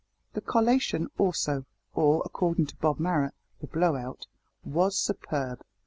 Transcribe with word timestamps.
The 0.33 0.41
collation 0.41 1.11
also, 1.19 1.67
or, 1.93 2.23
according 2.25 2.65
to 2.65 2.75
Bob 2.77 2.99
Marrot, 2.99 3.35
the 3.59 3.67
"blow 3.67 3.95
out," 3.95 4.25
was 4.63 4.97
superb. 4.97 5.61